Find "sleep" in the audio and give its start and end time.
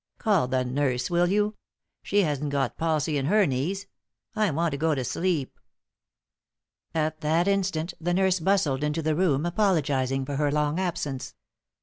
5.03-5.59